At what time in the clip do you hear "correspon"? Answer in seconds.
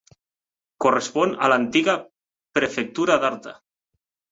0.85-1.35